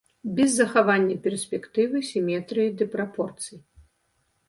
Без 0.37 0.55
захавання 0.61 1.17
перспектывы, 1.27 1.97
сіметрыі 2.11 2.75
ды 2.81 2.91
прапорцый. 2.97 3.59